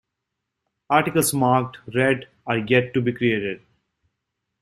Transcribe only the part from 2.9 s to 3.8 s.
to be created.